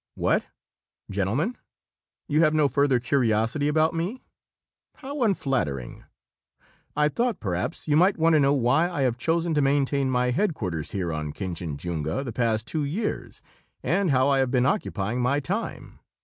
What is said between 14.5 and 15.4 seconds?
occupying my